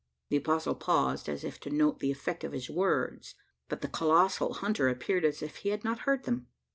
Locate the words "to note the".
1.59-2.09